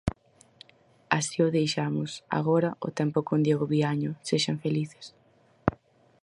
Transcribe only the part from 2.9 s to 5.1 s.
tempo con Diego Viaño; sexan felices.